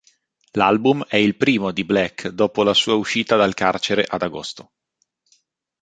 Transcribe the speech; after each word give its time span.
L'album 0.53 1.05
è 1.07 1.17
il 1.17 1.35
primo 1.37 1.71
di 1.71 1.83
Black 1.83 2.29
dopo 2.29 2.63
la 2.63 2.73
sua 2.73 2.95
uscita 2.95 3.35
dal 3.35 3.53
carcere 3.53 4.03
ad 4.07 4.23
agosto. 4.23 4.71